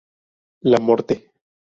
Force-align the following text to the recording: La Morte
La 0.63 0.79
Morte 0.79 1.29